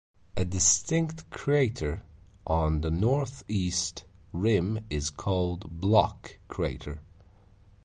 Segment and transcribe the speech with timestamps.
[0.35, 2.01] A distinct crater
[2.47, 7.01] on the northeast rim is called "Block" crater.